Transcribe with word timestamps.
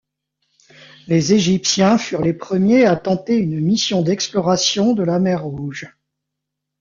Les 1.05 1.31
Égyptiens 1.35 1.99
furent 1.99 2.23
les 2.23 2.33
premiers 2.33 2.85
à 2.87 2.95
tenter 2.95 3.37
une 3.37 3.59
mission 3.61 4.01
d’exploration 4.01 4.93
de 4.93 5.03
la 5.03 5.19
mer 5.19 5.43
Rouge. 5.43 5.93